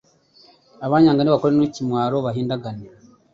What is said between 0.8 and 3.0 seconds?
Abanyanga nibakorwe n’ikimwaro bahindagane